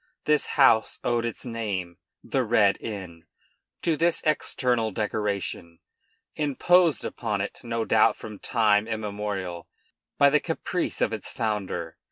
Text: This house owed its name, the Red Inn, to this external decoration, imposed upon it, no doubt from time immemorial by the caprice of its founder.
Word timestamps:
This 0.25 0.47
house 0.57 0.99
owed 1.03 1.25
its 1.25 1.45
name, 1.45 1.99
the 2.23 2.43
Red 2.43 2.75
Inn, 2.79 3.27
to 3.83 3.95
this 3.95 4.23
external 4.25 4.89
decoration, 4.89 5.77
imposed 6.35 7.05
upon 7.05 7.39
it, 7.39 7.59
no 7.61 7.85
doubt 7.85 8.15
from 8.15 8.39
time 8.39 8.87
immemorial 8.87 9.67
by 10.17 10.31
the 10.31 10.39
caprice 10.39 11.01
of 11.01 11.13
its 11.13 11.29
founder. 11.29 11.97